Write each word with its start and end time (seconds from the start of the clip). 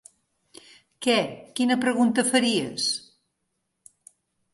Què, 1.05 1.17
quina 1.59 1.77
pregunta 1.83 2.25
faries? 2.31 2.87